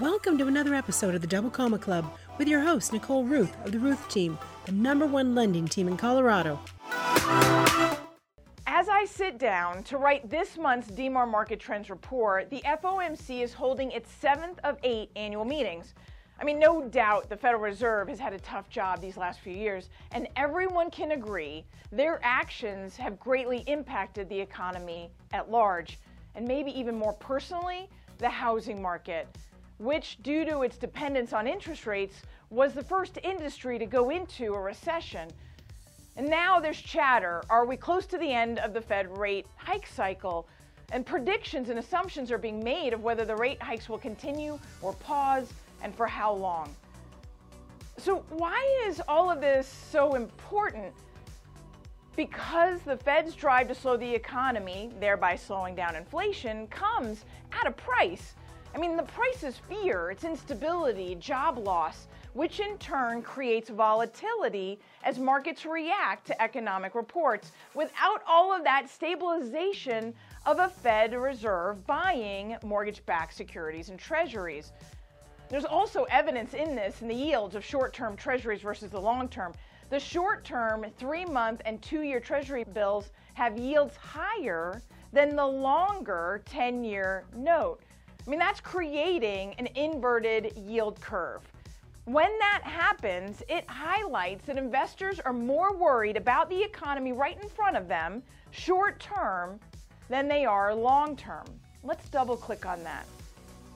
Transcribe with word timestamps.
Welcome 0.00 0.38
to 0.38 0.46
another 0.46 0.74
episode 0.74 1.14
of 1.14 1.20
the 1.20 1.26
Double 1.26 1.50
Comma 1.50 1.76
Club 1.76 2.10
with 2.38 2.48
your 2.48 2.62
host, 2.62 2.90
Nicole 2.90 3.22
Rueth 3.22 3.52
of 3.66 3.72
the 3.72 3.76
Rueth 3.76 4.08
Team, 4.08 4.38
the 4.64 4.72
number 4.72 5.04
one 5.04 5.34
lending 5.34 5.68
team 5.68 5.88
in 5.88 5.98
Colorado. 5.98 6.58
As 8.66 8.88
I 8.88 9.04
sit 9.06 9.36
down 9.36 9.82
to 9.82 9.98
write 9.98 10.30
this 10.30 10.56
month's 10.56 10.90
DMAR 10.90 11.30
Market 11.30 11.60
Trends 11.60 11.90
report, 11.90 12.48
the 12.48 12.62
FOMC 12.62 13.42
is 13.42 13.52
holding 13.52 13.90
its 13.90 14.10
seventh 14.10 14.58
of 14.64 14.78
eight 14.84 15.10
annual 15.16 15.44
meetings. 15.44 15.92
I 16.40 16.44
mean, 16.44 16.58
no 16.58 16.88
doubt 16.88 17.28
the 17.28 17.36
Federal 17.36 17.60
Reserve 17.60 18.08
has 18.08 18.18
had 18.18 18.32
a 18.32 18.38
tough 18.38 18.70
job 18.70 19.02
these 19.02 19.18
last 19.18 19.40
few 19.40 19.52
years, 19.52 19.90
and 20.12 20.28
everyone 20.34 20.90
can 20.90 21.10
agree 21.10 21.66
their 21.92 22.20
actions 22.22 22.96
have 22.96 23.20
greatly 23.20 23.64
impacted 23.66 24.30
the 24.30 24.40
economy 24.40 25.10
at 25.34 25.50
large, 25.50 25.98
and 26.36 26.48
maybe 26.48 26.70
even 26.70 26.96
more 26.96 27.12
personally, 27.12 27.86
the 28.16 28.30
housing 28.30 28.80
market 28.80 29.28
which, 29.80 30.22
due 30.22 30.44
to 30.44 30.60
its 30.60 30.76
dependence 30.76 31.32
on 31.32 31.46
interest 31.46 31.86
rates, 31.86 32.22
was 32.50 32.74
the 32.74 32.84
first 32.84 33.18
industry 33.24 33.78
to 33.78 33.86
go 33.86 34.10
into 34.10 34.52
a 34.52 34.60
recession. 34.60 35.30
And 36.16 36.28
now 36.28 36.60
there's 36.60 36.80
chatter 36.80 37.42
are 37.48 37.64
we 37.64 37.78
close 37.78 38.04
to 38.06 38.18
the 38.18 38.30
end 38.30 38.58
of 38.58 38.74
the 38.74 38.80
Fed 38.82 39.16
rate 39.16 39.46
hike 39.56 39.86
cycle? 39.86 40.46
And 40.92 41.06
predictions 41.06 41.70
and 41.70 41.78
assumptions 41.78 42.30
are 42.30 42.36
being 42.36 42.62
made 42.62 42.92
of 42.92 43.02
whether 43.02 43.24
the 43.24 43.36
rate 43.36 43.62
hikes 43.62 43.88
will 43.88 43.98
continue 43.98 44.58
or 44.82 44.92
pause 44.92 45.50
and 45.82 45.94
for 45.94 46.06
how 46.06 46.34
long. 46.34 46.74
So, 47.96 48.24
why 48.28 48.84
is 48.86 49.00
all 49.08 49.30
of 49.30 49.40
this 49.40 49.66
so 49.66 50.14
important? 50.14 50.92
Because 52.16 52.80
the 52.82 52.98
Fed's 52.98 53.34
drive 53.34 53.68
to 53.68 53.74
slow 53.74 53.96
the 53.96 54.14
economy, 54.14 54.90
thereby 55.00 55.36
slowing 55.36 55.74
down 55.74 55.96
inflation, 55.96 56.66
comes 56.66 57.24
at 57.58 57.66
a 57.66 57.70
price. 57.70 58.34
I 58.74 58.78
mean, 58.78 58.96
the 58.96 59.02
price 59.02 59.42
is 59.42 59.56
fear, 59.56 60.10
it's 60.10 60.22
instability, 60.22 61.16
job 61.16 61.58
loss, 61.58 62.06
which 62.34 62.60
in 62.60 62.78
turn 62.78 63.20
creates 63.20 63.68
volatility 63.68 64.78
as 65.02 65.18
markets 65.18 65.66
react 65.66 66.26
to 66.28 66.40
economic 66.40 66.94
reports 66.94 67.50
without 67.74 68.22
all 68.28 68.54
of 68.54 68.62
that 68.62 68.88
stabilization 68.88 70.14
of 70.46 70.60
a 70.60 70.68
Fed 70.68 71.14
Reserve 71.14 71.84
buying 71.86 72.56
mortgage 72.62 73.04
backed 73.06 73.34
securities 73.34 73.88
and 73.88 73.98
treasuries. 73.98 74.72
There's 75.48 75.64
also 75.64 76.04
evidence 76.04 76.54
in 76.54 76.76
this 76.76 77.02
in 77.02 77.08
the 77.08 77.14
yields 77.14 77.56
of 77.56 77.64
short 77.64 77.92
term 77.92 78.16
treasuries 78.16 78.62
versus 78.62 78.90
the 78.90 79.00
long 79.00 79.28
term. 79.28 79.52
The 79.90 79.98
short 79.98 80.44
term, 80.44 80.86
three 80.96 81.24
month, 81.24 81.60
and 81.64 81.82
two 81.82 82.02
year 82.02 82.20
treasury 82.20 82.62
bills 82.62 83.10
have 83.34 83.58
yields 83.58 83.96
higher 83.96 84.80
than 85.12 85.34
the 85.34 85.46
longer 85.46 86.42
10 86.46 86.84
year 86.84 87.24
note. 87.34 87.80
I 88.26 88.30
mean, 88.30 88.38
that's 88.38 88.60
creating 88.60 89.54
an 89.58 89.68
inverted 89.74 90.52
yield 90.56 91.00
curve. 91.00 91.42
When 92.04 92.30
that 92.38 92.62
happens, 92.64 93.42
it 93.48 93.64
highlights 93.68 94.46
that 94.46 94.58
investors 94.58 95.20
are 95.20 95.32
more 95.32 95.76
worried 95.76 96.16
about 96.16 96.50
the 96.50 96.62
economy 96.62 97.12
right 97.12 97.40
in 97.40 97.48
front 97.48 97.76
of 97.76 97.88
them, 97.88 98.22
short 98.50 98.98
term, 99.00 99.60
than 100.08 100.28
they 100.28 100.44
are 100.44 100.74
long 100.74 101.16
term. 101.16 101.44
Let's 101.82 102.08
double 102.08 102.36
click 102.36 102.66
on 102.66 102.82
that. 102.84 103.06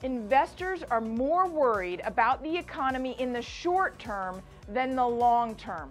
Investors 0.02 0.82
are 0.90 1.00
more 1.00 1.46
worried 1.46 2.02
about 2.04 2.42
the 2.42 2.54
economy 2.54 3.16
in 3.18 3.32
the 3.32 3.40
short 3.40 3.98
term 3.98 4.42
than 4.68 4.94
the 4.94 5.06
long 5.06 5.54
term. 5.54 5.90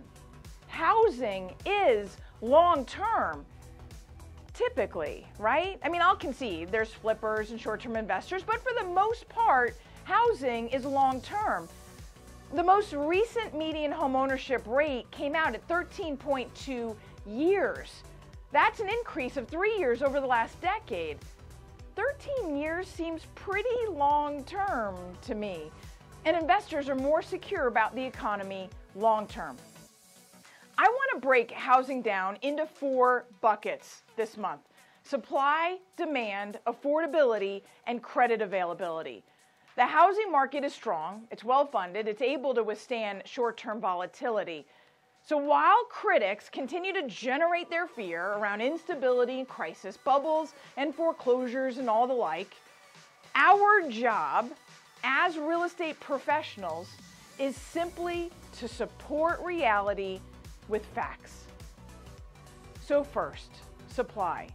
Housing 0.67 1.55
is 1.65 2.17
long 2.41 2.85
term 2.85 3.45
typically, 4.53 5.25
right? 5.39 5.79
I 5.83 5.89
mean, 5.89 6.01
I'll 6.01 6.15
concede 6.15 6.71
there's 6.71 6.91
flippers 6.93 7.51
and 7.51 7.59
short 7.59 7.81
term 7.81 7.95
investors, 7.95 8.43
but 8.43 8.61
for 8.61 8.71
the 8.79 8.87
most 8.87 9.27
part, 9.29 9.75
housing 10.03 10.69
is 10.69 10.85
long 10.85 11.21
term. 11.21 11.67
The 12.53 12.63
most 12.63 12.93
recent 12.93 13.57
median 13.57 13.91
home 13.91 14.15
ownership 14.15 14.63
rate 14.67 15.09
came 15.09 15.33
out 15.33 15.55
at 15.55 15.67
13.2 15.67 16.95
years. 17.25 18.03
That's 18.51 18.79
an 18.79 18.89
increase 18.89 19.38
of 19.38 19.47
three 19.47 19.75
years 19.79 20.03
over 20.03 20.22
the 20.22 20.28
last 20.28 20.61
decade. 20.61 21.17
13 21.95 22.55
years 22.55 22.88
seems 22.88 23.25
pretty 23.33 23.88
long 23.89 24.44
term 24.44 24.95
to 25.23 25.33
me, 25.33 25.72
and 26.25 26.38
investors 26.38 26.89
are 26.89 26.95
more 26.95 27.22
secure 27.22 27.67
about 27.67 27.95
the 27.95 28.03
economy 28.03 28.69
long 28.95 29.25
term. 29.25 29.57
I 30.78 30.84
want 30.84 31.11
to 31.13 31.19
break 31.19 31.51
housing 31.51 32.01
down 32.01 32.38
into 32.41 32.66
four 32.66 33.25
buckets 33.41 34.01
this 34.16 34.38
month 34.38 34.61
supply, 35.06 35.78
demand, 35.97 36.59
affordability, 36.66 37.61
and 37.88 38.01
credit 38.01 38.41
availability. 38.41 39.22
The 39.75 39.85
housing 39.85 40.31
market 40.31 40.63
is 40.63 40.73
strong, 40.73 41.28
it's 41.29 41.44
well 41.44 41.66
funded, 41.66 42.07
it's 42.07 42.22
able 42.22 42.53
to 42.53 42.63
withstand 42.63 43.23
short 43.25 43.57
term 43.57 43.81
volatility. 43.81 44.66
So 45.25 45.38
while 45.38 45.84
critics 45.85 46.50
continue 46.50 46.94
to 46.94 47.07
generate 47.07 47.69
their 47.69 47.88
fear 47.88 48.34
around 48.34 48.61
instability 48.61 49.40
and 49.40 49.47
crisis, 49.47 49.97
bubbles 49.97 50.53
and 50.78 50.94
foreclosures 50.94 51.78
and 51.78 51.90
all 51.90 52.07
the 52.07 52.13
like, 52.13 52.55
our 53.35 53.88
job 53.90 54.51
as 55.03 55.38
real 55.38 55.63
estate 55.63 56.00
professionals 56.00 56.88
is 57.40 57.55
simply 57.55 58.31
to 58.57 58.67
support 58.67 59.40
reality 59.44 60.19
with 60.69 60.85
facts. 60.88 61.46
So, 62.81 63.03
first, 63.03 63.50
supply. 63.88 64.50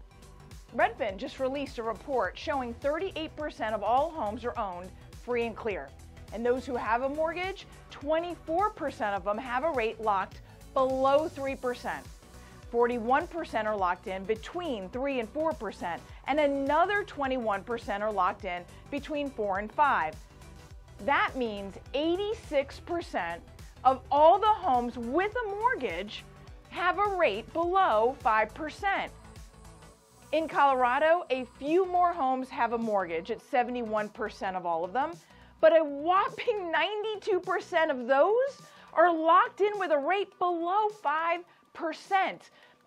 Redfin 0.77 1.17
just 1.17 1.41
released 1.41 1.79
a 1.79 1.83
report 1.83 2.39
showing 2.39 2.75
38% 2.75 3.73
of 3.73 3.83
all 3.83 4.11
homes 4.11 4.45
are 4.45 4.59
owned 4.59 4.91
free 5.25 5.47
and 5.47 5.57
clear. 5.57 5.89
And 6.33 6.45
those 6.45 6.67
who 6.67 6.77
have 6.77 7.03
a 7.03 7.09
mortgage, 7.09 7.67
24% 7.91 9.17
of 9.17 9.25
them 9.25 9.39
have 9.39 9.65
a 9.65 9.71
rate 9.71 10.01
locked 10.01 10.41
below 10.75 11.29
3%. 11.29 12.01
41% 12.73 13.65
are 13.65 13.77
locked 13.77 14.09
in 14.09 14.25
between 14.25 14.89
3 14.91 15.21
and 15.21 15.33
4%, 15.33 15.99
and 16.27 16.41
another 16.41 17.03
21% 17.05 18.01
are 18.01 18.13
locked 18.13 18.45
in 18.45 18.63
between 18.91 19.31
4 19.31 19.61
and 19.61 19.73
5. 19.73 20.15
That 21.07 21.35
means 21.37 21.77
86% 21.95 23.39
of 23.85 24.01
all 24.11 24.39
the 24.39 24.47
homes 24.47 24.97
with 24.97 25.35
a 25.47 25.51
mortgage 25.51 26.25
have 26.71 26.99
a 26.99 27.17
rate 27.17 27.51
below 27.53 28.17
5%. 28.25 29.09
In 30.33 30.47
Colorado, 30.47 31.25
a 31.31 31.47
few 31.59 31.87
more 31.87 32.13
homes 32.13 32.49
have 32.51 32.75
a 32.75 32.79
mortgage 32.79 33.31
at 33.31 33.41
71% 33.41 34.57
of 34.57 34.67
all 34.67 34.85
of 34.85 34.93
them, 34.93 35.13
but 35.61 35.73
a 35.73 35.83
whopping 35.83 36.73
92% 36.73 37.91
of 37.91 38.07
those 38.07 38.63
are 38.93 39.13
locked 39.13 39.61
in 39.61 39.79
with 39.79 39.91
a 39.91 39.99
rate 39.99 40.39
below 40.39 40.89
5%. 41.03 41.43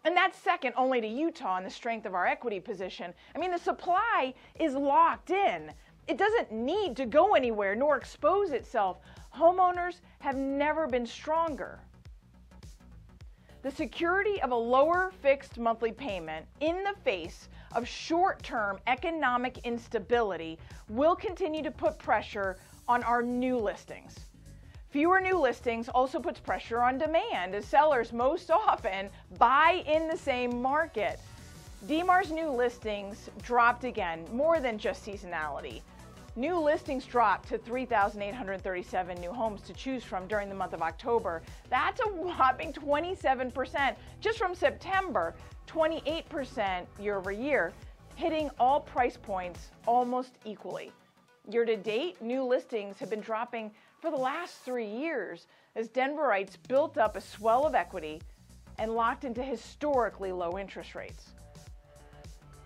And 0.04 0.18
that's 0.18 0.38
second 0.38 0.74
only 0.78 1.02
to 1.02 1.08
Utah 1.08 1.58
in 1.58 1.64
the 1.64 1.70
strength 1.70 2.06
of 2.06 2.16
our 2.16 2.28
equity 2.28 2.60
position. 2.60 3.14
I 3.36 3.40
mean, 3.40 3.52
the 3.52 3.58
supply 3.58 4.34
is 4.60 4.74
locked 4.74 5.30
in. 5.30 5.72
It 6.08 6.18
doesn't 6.18 6.52
need 6.52 6.96
to 6.98 7.06
go 7.06 7.36
anywhere 7.36 7.76
nor 7.76 7.98
expose 7.98 8.52
itself 8.52 8.98
homeowners 9.36 10.02
have 10.20 10.36
never 10.36 10.88
been 10.88 11.06
stronger. 11.06 11.80
The 13.62 13.72
security 13.72 14.42
of 14.42 14.52
a 14.52 14.56
lower 14.56 15.12
fixed 15.22 15.60
monthly 15.60 15.92
payment 15.92 16.48
in 16.62 16.84
the 16.84 16.96
face 17.04 17.48
of 17.74 17.88
short 17.88 18.42
term 18.42 18.80
economic 18.88 19.60
instability 19.60 20.58
will 20.90 21.16
continue 21.16 21.62
to 21.62 21.72
put 21.72 22.00
pressure 22.00 22.58
on 22.88 23.04
our 23.04 23.22
new 23.22 23.58
listings. 23.58 24.16
Fewer 24.90 25.22
new 25.22 25.40
listings 25.40 25.88
also 25.88 26.20
puts 26.20 26.40
pressure 26.40 26.82
on 26.82 26.98
demand 26.98 27.56
as 27.56 27.66
sellers 27.66 28.12
most 28.12 28.52
often 28.52 29.10
buy 29.38 29.84
in 29.86 30.08
the 30.08 30.18
same 30.18 30.62
market. 30.62 31.20
DMAR's 31.88 32.32
new 32.32 32.50
listings 32.50 33.30
dropped 33.42 33.86
again, 33.86 34.28
more 34.34 34.60
than 34.60 34.78
just 34.78 35.06
seasonality. 35.06 35.82
New 36.38 36.58
listings 36.58 37.06
dropped 37.06 37.50
to 37.50 37.58
3,837 37.58 39.20
new 39.20 39.34
homes 39.34 39.60
to 39.64 39.74
choose 39.74 40.02
from 40.02 40.28
during 40.28 40.48
the 40.48 40.56
month 40.56 40.72
of 40.72 40.82
October. 40.82 41.42
That's 41.70 42.00
a 42.00 42.08
whopping 42.08 42.72
27% 42.72 43.96
just 44.22 44.38
from 44.38 44.56
September, 44.56 45.36
28% 45.68 46.86
year 47.02 47.18
over 47.18 47.34
year, 47.34 47.74
hitting 48.16 48.50
all 48.62 48.80
price 48.80 49.18
points 49.18 49.72
almost 49.86 50.38
equally. 50.46 50.94
Year 51.50 51.66
to 51.66 51.76
date, 51.76 52.22
new 52.22 52.46
listings 52.46 52.98
have 53.00 53.10
been 53.10 53.20
dropping 53.20 53.70
for 54.00 54.10
the 54.10 54.18
last 54.18 54.60
three 54.60 54.88
years 54.88 55.48
as 55.76 55.90
Denverites 55.90 56.56
built 56.70 56.98
up 56.98 57.18
a 57.18 57.22
swell 57.22 57.66
of 57.66 57.76
equity 57.76 58.22
and 58.80 58.96
locked 58.96 59.26
into 59.26 59.44
historically 59.44 60.32
low 60.32 60.58
interest 60.58 60.96
rates 60.96 61.34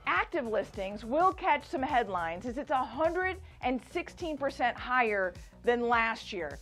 active 0.07 0.47
listings 0.47 1.05
will 1.05 1.33
catch 1.33 1.65
some 1.65 1.81
headlines 1.81 2.45
as 2.45 2.57
it's 2.57 2.71
116% 2.71 4.75
higher 4.75 5.33
than 5.63 5.87
last 5.87 6.33
year. 6.33 6.59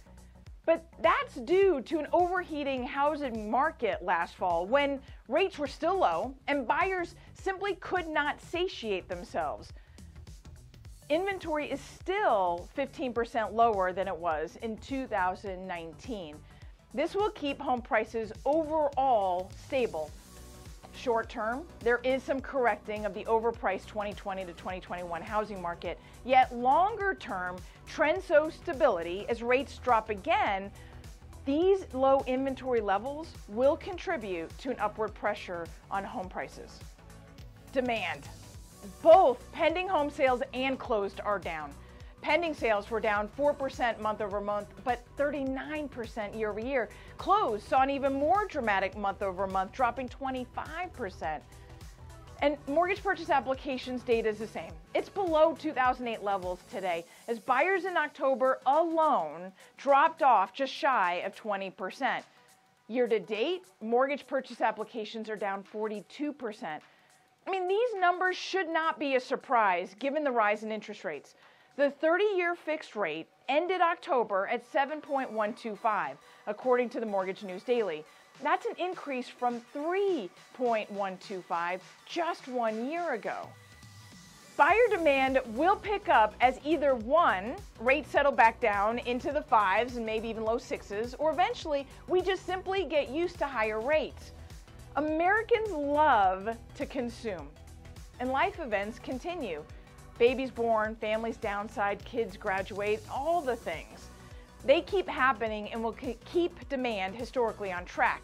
But 0.65 0.85
that's 1.01 1.35
due 1.35 1.81
to 1.81 1.99
an 1.99 2.07
overheating 2.13 2.85
housing 2.85 3.51
market 3.51 4.01
last 4.01 4.35
fall 4.35 4.65
when 4.65 5.01
rates 5.27 5.59
were 5.59 5.67
still 5.67 5.99
low 5.99 6.33
and 6.47 6.65
buyers 6.65 7.15
simply 7.33 7.75
could 7.75 8.07
not 8.07 8.41
satiate 8.41 9.09
themselves. 9.09 9.73
inventory 11.09 11.69
is 11.69 11.81
still 11.81 12.69
15% 12.77 13.53
lower 13.53 13.91
than 13.91 14.07
it 14.07 14.15
was 14.15 14.57
in 14.61 14.77
2019. 14.77 16.37
This 16.93 17.13
will 17.13 17.29
keep 17.31 17.59
home 17.59 17.81
prices 17.81 18.31
overall 18.45 19.51
stable. 19.67 20.09
Short 20.95 21.27
term, 21.27 21.63
there 21.79 21.99
is 22.03 22.23
some 22.23 22.39
correcting 22.39 23.05
of 23.05 23.13
the 23.13 23.25
overpriced 23.25 23.87
2020 23.87 24.45
to 24.45 24.53
2021 24.53 25.21
housing 25.21 25.61
market. 25.61 25.99
Yet 26.23 26.55
longer 26.55 27.15
term, 27.15 27.57
trends 27.87 28.25
show 28.25 28.49
stability 28.49 29.25
as 29.27 29.41
rates 29.41 29.79
drop 29.79 30.09
again. 30.09 30.71
These 31.45 31.87
low 31.93 32.23
inventory 32.25 32.79
levels 32.79 33.33
will 33.49 33.75
contribute 33.75 34.57
to 34.59 34.69
an 34.69 34.77
upward 34.79 35.13
pressure 35.13 35.67
on 35.91 36.03
home 36.03 36.29
prices. 36.29 36.79
Demand. 37.73 38.29
Both 39.01 39.51
pending 39.51 39.89
home 39.89 40.09
sales 40.09 40.41
and 40.53 40.79
closed 40.79 41.19
are 41.21 41.39
down. 41.39 41.73
Pending 42.23 42.53
sales 42.53 42.89
were 42.89 43.01
down 43.01 43.27
4% 43.37 43.99
month 43.99 44.21
over 44.21 44.39
month, 44.39 44.69
but 44.85 45.03
39% 45.17 46.39
year 46.39 46.51
over 46.51 46.59
year. 46.61 46.87
Closed 47.17 47.67
saw 47.67 47.81
an 47.81 47.89
even 47.89 48.13
more 48.13 48.45
dramatic 48.47 48.95
month 48.95 49.21
over 49.21 49.45
month, 49.45 49.73
dropping 49.73 50.07
25%. 50.07 51.41
And 52.41 52.57
mortgage 52.65 53.03
purchase 53.03 53.29
applications 53.29 54.03
data 54.03 54.29
is 54.29 54.37
the 54.37 54.47
same. 54.47 54.71
It's 54.93 55.09
below 55.09 55.53
2008 55.53 56.23
levels 56.23 56.59
today, 56.71 57.03
as 57.27 57.39
buyers 57.39 57.83
in 57.83 57.97
October 57.97 58.59
alone 58.67 59.51
dropped 59.75 60.23
off 60.23 60.53
just 60.53 60.71
shy 60.71 61.15
of 61.25 61.35
20%. 61.35 62.23
Year 62.87 63.07
to 63.07 63.19
date, 63.19 63.63
mortgage 63.81 64.25
purchase 64.25 64.61
applications 64.61 65.29
are 65.29 65.35
down 65.35 65.61
42%. 65.61 66.79
I 67.45 67.51
mean, 67.51 67.67
these 67.67 67.89
numbers 67.99 68.37
should 68.37 68.69
not 68.69 68.97
be 68.97 69.15
a 69.15 69.19
surprise 69.19 69.93
given 69.99 70.23
the 70.23 70.31
rise 70.31 70.63
in 70.63 70.71
interest 70.71 71.03
rates. 71.03 71.35
The 71.75 71.89
30 71.89 72.23
year 72.35 72.53
fixed 72.53 72.95
rate 72.95 73.27
ended 73.49 73.81
October 73.81 74.45
at 74.45 74.63
7.125, 74.71 76.17
according 76.45 76.89
to 76.89 76.99
the 76.99 77.05
Mortgage 77.07 77.41
News 77.41 77.63
Daily. 77.63 78.05
That's 78.43 78.67
an 78.67 78.75
increase 78.77 79.27
from 79.27 79.59
3.125 79.75 81.79
just 82.05 82.47
one 82.47 82.91
year 82.91 83.13
ago. 83.13 83.49
Buyer 84.55 84.87
demand 84.91 85.39
will 85.47 85.75
pick 85.75 86.09
up 86.09 86.35
as 86.41 86.59
either 86.63 86.93
one, 86.93 87.55
rates 87.79 88.11
settle 88.11 88.31
back 88.31 88.59
down 88.59 88.99
into 88.99 89.31
the 89.31 89.41
fives 89.41 89.95
and 89.95 90.05
maybe 90.05 90.27
even 90.27 90.43
low 90.43 90.59
sixes, 90.59 91.15
or 91.15 91.31
eventually 91.31 91.87
we 92.07 92.21
just 92.21 92.45
simply 92.45 92.85
get 92.85 93.09
used 93.09 93.39
to 93.39 93.47
higher 93.47 93.81
rates. 93.81 94.33
Americans 94.95 95.71
love 95.71 96.55
to 96.75 96.85
consume, 96.85 97.49
and 98.19 98.29
life 98.29 98.59
events 98.59 98.99
continue. 98.99 99.63
Babies 100.19 100.51
born, 100.51 100.95
families 100.95 101.37
downside, 101.37 102.03
kids 102.05 102.37
graduate, 102.37 103.03
all 103.11 103.41
the 103.41 103.55
things. 103.55 104.09
They 104.63 104.81
keep 104.81 105.09
happening 105.09 105.71
and 105.71 105.83
will 105.83 105.95
keep 106.31 106.69
demand 106.69 107.15
historically 107.15 107.71
on 107.71 107.83
track. 107.85 108.23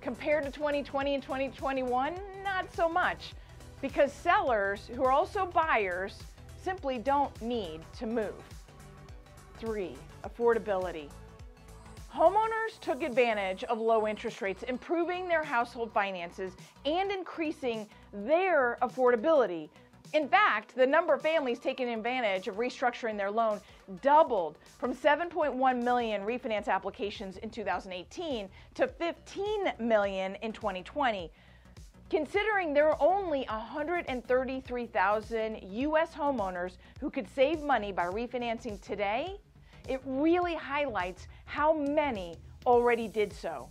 Compared 0.00 0.44
to 0.44 0.50
2020 0.50 1.14
and 1.14 1.22
2021, 1.22 2.14
not 2.44 2.72
so 2.74 2.88
much, 2.88 3.32
because 3.80 4.12
sellers 4.12 4.88
who 4.94 5.04
are 5.04 5.12
also 5.12 5.46
buyers 5.46 6.18
simply 6.60 6.98
don't 6.98 7.40
need 7.40 7.80
to 7.98 8.06
move. 8.06 8.34
Three, 9.58 9.96
affordability. 10.24 11.08
Homeowners 12.12 12.80
took 12.80 13.02
advantage 13.02 13.62
of 13.64 13.78
low 13.78 14.06
interest 14.06 14.42
rates, 14.42 14.62
improving 14.64 15.28
their 15.28 15.44
household 15.44 15.92
finances 15.92 16.52
and 16.84 17.12
increasing 17.12 17.88
their 18.12 18.78
affordability 18.82 19.68
in 20.12 20.28
fact, 20.28 20.74
the 20.74 20.86
number 20.86 21.14
of 21.14 21.22
families 21.22 21.58
taking 21.58 21.88
advantage 21.88 22.48
of 22.48 22.56
restructuring 22.56 23.16
their 23.16 23.30
loan 23.30 23.60
doubled 24.02 24.58
from 24.78 24.94
7.1 24.94 25.82
million 25.82 26.20
refinance 26.22 26.68
applications 26.68 27.38
in 27.38 27.48
2018 27.50 28.48
to 28.74 28.88
15 28.88 29.72
million 29.78 30.34
in 30.36 30.52
2020. 30.52 31.30
Considering 32.08 32.72
there 32.72 32.88
are 32.88 32.96
only 33.00 33.44
133,000 33.48 35.58
U.S. 35.62 36.14
homeowners 36.14 36.76
who 37.00 37.10
could 37.10 37.26
save 37.34 37.62
money 37.62 37.90
by 37.90 38.06
refinancing 38.06 38.80
today, 38.80 39.40
it 39.88 40.00
really 40.04 40.54
highlights 40.54 41.26
how 41.46 41.72
many 41.72 42.36
already 42.64 43.08
did 43.08 43.32
so. 43.32 43.68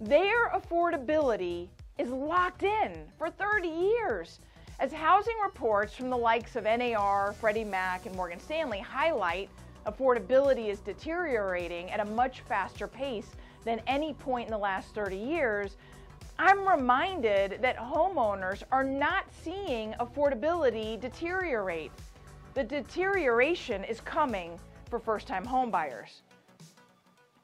Their 0.00 0.50
affordability 0.50 1.68
is 1.98 2.10
locked 2.10 2.62
in 2.62 3.10
for 3.18 3.30
30 3.30 3.68
years. 3.68 4.38
As 4.78 4.92
housing 4.92 5.36
reports 5.42 5.94
from 5.94 6.10
the 6.10 6.16
likes 6.18 6.54
of 6.54 6.64
NAR, 6.64 7.32
Freddie 7.32 7.64
Mac, 7.64 8.04
and 8.04 8.14
Morgan 8.14 8.38
Stanley 8.38 8.78
highlight, 8.78 9.48
affordability 9.86 10.68
is 10.68 10.80
deteriorating 10.80 11.90
at 11.90 12.00
a 12.00 12.04
much 12.04 12.40
faster 12.42 12.86
pace 12.86 13.28
than 13.64 13.80
any 13.86 14.12
point 14.12 14.48
in 14.48 14.52
the 14.52 14.58
last 14.58 14.94
30 14.94 15.16
years, 15.16 15.76
I'm 16.38 16.68
reminded 16.68 17.62
that 17.62 17.78
homeowners 17.78 18.64
are 18.70 18.84
not 18.84 19.24
seeing 19.42 19.94
affordability 19.98 21.00
deteriorate. 21.00 21.90
The 22.52 22.64
deterioration 22.64 23.82
is 23.82 24.02
coming 24.02 24.58
for 24.90 24.98
first 24.98 25.26
time 25.26 25.46
homebuyers. 25.46 26.20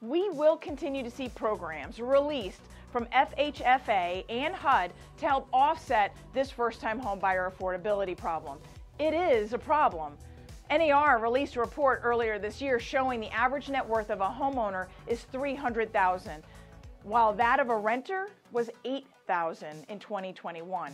We 0.01 0.29
will 0.29 0.57
continue 0.57 1.01
to 1.01 1.09
see 1.09 1.29
programs 1.29 1.99
released 1.99 2.61
from 2.93 3.07
FHFA 3.07 4.23
and 4.29 4.53
HUD 4.53 4.93
to 5.17 5.27
help 5.27 5.47
offset 5.51 6.15
this 6.31 6.51
first 6.51 6.79
time 6.79 7.01
homebuyer 7.01 7.51
affordability 7.51 8.15
problem. 8.15 8.59
It 8.99 9.15
is 9.15 9.53
a 9.53 9.57
problem. 9.57 10.13
NAR 10.69 11.17
released 11.17 11.55
a 11.55 11.59
report 11.59 12.01
earlier 12.03 12.37
this 12.37 12.61
year 12.61 12.79
showing 12.79 13.19
the 13.19 13.31
average 13.31 13.67
net 13.67 13.87
worth 13.87 14.11
of 14.11 14.21
a 14.21 14.27
homeowner 14.27 14.85
is 15.07 15.23
300,000, 15.31 16.43
while 17.01 17.33
that 17.33 17.59
of 17.59 17.71
a 17.71 17.75
renter 17.75 18.29
was 18.51 18.69
8,000 18.85 19.85
in 19.89 19.97
2021. 19.97 20.93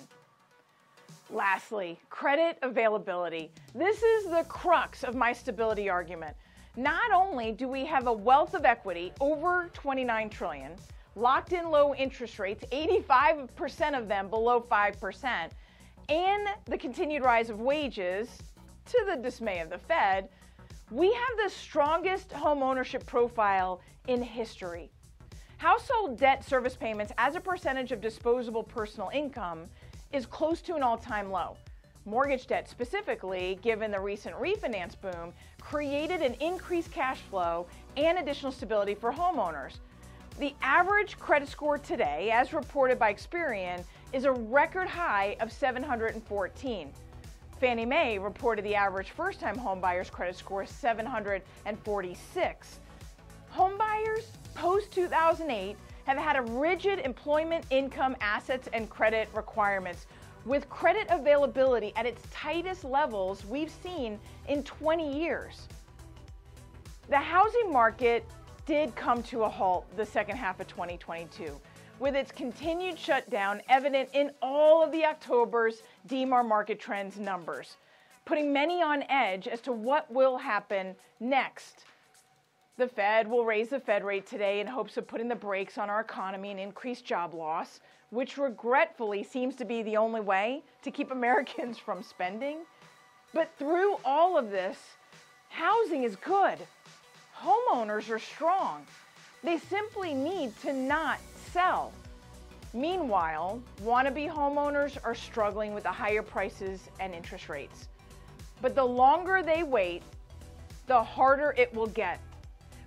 Lastly, 1.30 2.00
credit 2.10 2.58
availability. 2.62 3.52
This 3.76 4.02
is 4.02 4.24
the 4.26 4.46
crux 4.48 5.04
of 5.04 5.16
my 5.16 5.34
stability 5.34 5.90
argument. 5.90 6.36
Not 6.78 7.12
only 7.14 7.52
do 7.52 7.68
we 7.68 7.84
have 7.86 8.08
a 8.08 8.14
wealth 8.14 8.54
of 8.54 8.64
equity 8.64 9.12
over 9.20 9.70
29 9.74 10.30
trillion, 10.30 10.72
locked 11.16 11.54
in 11.54 11.70
low 11.70 11.94
interest 11.96 12.40
rates, 12.40 12.64
85% 12.72 13.98
of 13.98 14.08
them 14.08 14.30
below 14.30 14.62
5%, 14.62 15.50
and 16.10 16.48
the 16.66 16.78
continued 16.78 17.24
rise 17.24 17.50
of 17.50 17.60
wages, 17.60 18.30
to 18.86 19.06
the 19.08 19.16
dismay 19.16 19.60
of 19.60 19.70
the 19.70 19.78
Fed, 19.78 20.30
we 20.92 21.14
have 21.14 21.38
the 21.44 21.50
strongest 21.50 22.32
home 22.32 22.64
ownership 22.64 23.06
profile 23.06 23.82
in 24.08 24.22
history. 24.22 24.90
Household 25.58 26.18
debt 26.18 26.44
service 26.44 26.76
payments 26.76 27.14
as 27.18 27.36
a 27.36 27.40
percentage 27.40 27.92
of 27.92 28.02
disposable 28.02 28.64
personal 28.64 29.10
income 29.14 29.66
is 30.12 30.26
close 30.26 30.62
to 30.62 30.76
an 30.76 30.82
all 30.82 30.98
time 30.98 31.32
low. 31.32 31.58
Mortgage 32.06 32.48
debt, 32.48 32.68
specifically, 32.68 33.60
given 33.62 33.92
the 33.92 34.00
recent 34.00 34.36
refinance 34.38 35.00
boom, 35.00 35.34
created 35.62 36.22
an 36.22 36.34
increased 36.36 36.92
cash 36.92 37.20
flow 37.30 37.68
and 37.98 38.18
additional 38.18 38.52
stability 38.52 38.96
for 38.96 39.12
homeowners. 39.12 39.74
The 40.40 40.56
average 40.62 41.20
credit 41.20 41.50
score 41.50 41.78
today, 41.78 42.32
as 42.32 42.54
reported 42.54 42.98
by 42.98 43.14
Experian, 43.14 43.84
is 44.14 44.24
a 44.24 44.32
record 44.32 44.88
high 44.88 45.36
of 45.42 45.52
714. 45.52 46.94
Fannie 47.60 47.86
Mae 47.86 48.18
reported 48.18 48.64
the 48.64 48.74
average 48.74 49.10
first 49.10 49.42
time 49.42 49.58
homebuyer's 49.58 50.10
credit 50.10 50.38
score 50.38 50.64
is 50.64 50.70
746. 50.70 52.80
Homebuyers 53.54 54.24
post 54.56 54.94
2008 54.94 55.76
have 56.06 56.18
had 56.18 56.38
a 56.38 56.42
rigid 56.42 57.00
employment, 57.00 57.66
income, 57.70 58.16
assets, 58.22 58.70
and 58.72 58.90
credit 58.90 59.28
requirements, 59.34 60.08
with 60.46 60.70
credit 60.70 61.06
availability 61.10 61.92
at 61.98 62.06
its 62.06 62.24
tightest 62.32 62.86
levels 62.86 63.44
we've 63.44 63.74
seen 63.84 64.18
in 64.48 64.64
20 64.64 65.20
years. 65.20 65.68
The 67.10 67.18
housing 67.18 67.74
market 67.74 68.24
did 68.70 68.96
come 68.96 69.24
to 69.24 69.42
a 69.42 69.50
halt 69.50 69.84
the 69.98 70.06
second 70.06 70.38
half 70.38 70.60
of 70.60 70.68
2022, 70.68 71.60
with 72.00 72.16
its 72.16 72.32
continued 72.32 73.00
shutdown 73.00 73.64
evident 73.68 74.08
in 74.14 74.30
all 74.44 74.84
of 74.84 74.92
the 74.92 75.04
October's 75.04 75.82
DMAR 76.08 76.48
market 76.48 76.80
trends 76.80 77.18
numbers, 77.18 77.78
putting 78.26 78.54
many 78.54 78.80
on 78.80 79.04
edge 79.10 79.48
as 79.48 79.60
to 79.60 79.72
what 79.72 80.14
will 80.14 80.38
happen 80.38 80.96
next. 81.20 81.86
The 82.78 82.88
Fed 82.88 83.28
will 83.28 83.44
raise 83.44 83.70
the 83.70 83.80
Fed 83.80 84.06
rate 84.06 84.28
today 84.28 84.60
in 84.60 84.68
hopes 84.68 84.98
of 84.98 85.08
putting 85.08 85.30
the 85.30 85.36
brakes 85.36 85.80
on 85.80 85.90
our 85.90 86.02
economy 86.02 86.52
and 86.52 86.60
increase 86.60 87.02
job 87.02 87.34
loss, 87.34 87.80
which 88.12 88.38
regretfully 88.38 89.24
seems 89.24 89.56
to 89.56 89.66
be 89.66 89.82
the 89.82 89.98
only 89.98 90.22
way 90.22 90.62
to 90.84 90.92
keep 90.92 91.10
Americans 91.10 91.78
from 91.84 92.04
spending. 92.04 92.60
But 93.34 93.52
through 93.58 93.96
all 94.06 94.38
of 94.38 94.52
this, 94.52 94.78
housing 95.50 96.04
is 96.04 96.16
good 96.16 96.60
homeowners 97.40 98.10
are 98.10 98.20
strong. 98.20 98.86
They 99.44 99.58
simply 99.58 100.14
need 100.14 100.60
to 100.62 100.74
not 100.74 101.20
sell. 101.52 101.94
Meanwhile, 102.74 103.62
wannabe 103.84 104.30
homeowners 104.30 104.98
are 105.04 105.16
struggling 105.16 105.74
with 105.74 105.84
the 105.84 105.92
higher 105.92 106.22
prices 106.22 106.90
and 107.00 107.14
interest 107.14 107.50
rates. 107.50 107.88
But 108.62 108.76
the 108.76 108.84
longer 108.84 109.42
they 109.42 109.64
wait, 109.64 110.04
the 110.88 111.02
harder 111.02 111.54
it 111.58 111.74
will 111.74 111.88
get. 111.88 112.20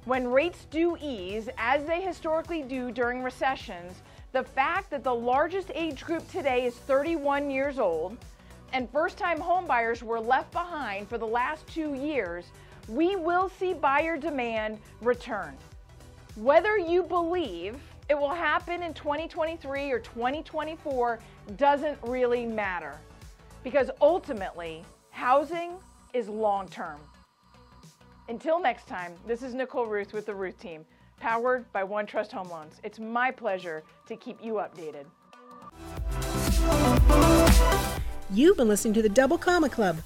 When 0.05 0.31
rates 0.31 0.67
do 0.71 0.97
ease, 1.01 1.49
as 1.57 1.85
they 1.85 2.01
historically 2.01 2.63
do 2.63 2.91
during 2.91 3.23
recessions, 3.23 4.03
the 4.33 4.43
fact 4.43 4.91
that 4.91 5.05
the 5.05 5.15
largest 5.15 5.71
age 5.75 6.05
group 6.05 6.29
today 6.31 6.67
is 6.67 6.75
31 6.75 7.51
years 7.51 7.79
old 7.79 8.17
and 8.73 8.91
first 8.91 9.19
time 9.19 9.39
homebuyers 9.39 10.03
were 10.03 10.21
left 10.21 10.51
behind 10.53 11.09
for 11.09 11.19
the 11.19 11.27
last 11.27 11.67
two 11.67 11.95
years, 11.95 12.47
we 12.89 13.17
will 13.17 13.49
see 13.49 13.73
buyer 13.73 14.17
demand 14.17 14.79
return. 15.01 15.57
Whether 16.37 16.79
you 16.79 17.03
believe 17.03 17.77
it 18.09 18.19
will 18.19 18.35
happen 18.35 18.83
in 18.83 18.95
2023 18.95 19.91
or 19.91 19.99
2024 20.01 21.19
doesn't 21.57 21.99
really 22.03 22.47
matter 22.47 22.99
because 23.63 23.91
ultimately, 24.01 24.85
housing 25.11 25.73
is 26.13 26.29
long 26.29 26.69
term. 26.69 26.99
Until 28.29 28.61
next 28.61 28.87
time, 28.87 29.15
this 29.27 29.43
is 29.43 29.55
Nicole 29.55 29.87
Rueth 29.87 30.13
with 30.13 30.27
the 30.27 30.33
Rueth 30.33 30.59
Team, 30.59 30.85
powered 31.19 31.71
by 31.73 31.83
OneTrust 31.83 32.33
Home 32.33 32.51
Loans. 32.51 32.81
It's 32.83 32.99
my 32.99 33.31
pleasure 33.31 33.83
to 34.07 34.17
keep 34.17 34.43
you 34.43 34.55
updated. 34.55 35.07
You've 38.33 38.57
been 38.57 38.69
listening 38.69 38.95
to 38.95 39.03
the 39.03 39.09
Double 39.09 39.39
Comma 39.39 39.69
Club. 39.69 39.99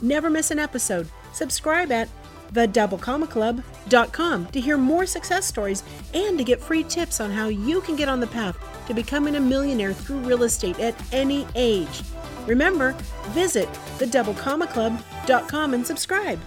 Never 0.00 0.30
miss 0.30 0.50
an 0.50 0.58
episode. 0.58 1.08
Subscribe 1.32 1.92
at 1.92 2.08
thedoublecommaclub.com 2.54 4.46
to 4.46 4.60
hear 4.60 4.78
more 4.78 5.06
success 5.06 5.46
stories 5.46 5.82
and 6.14 6.38
to 6.38 6.44
get 6.44 6.60
free 6.60 6.84
tips 6.84 7.20
on 7.20 7.30
how 7.30 7.48
you 7.48 7.80
can 7.82 7.96
get 7.96 8.08
on 8.08 8.20
the 8.20 8.26
path 8.26 8.56
to 8.86 8.94
becoming 8.94 9.36
a 9.36 9.40
millionaire 9.40 9.92
through 9.92 10.20
real 10.20 10.44
estate 10.44 10.78
at 10.80 10.94
any 11.12 11.46
age. 11.54 12.02
Remember, 12.46 12.92
visit 13.30 13.68
thedoublecommaclub.com 13.98 15.74
and 15.74 15.86
subscribe. 15.86 16.38